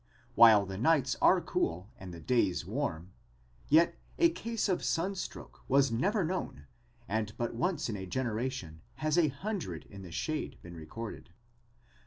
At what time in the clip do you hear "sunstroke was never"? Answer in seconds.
4.83-6.23